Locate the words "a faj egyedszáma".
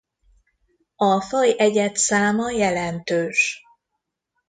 0.95-2.51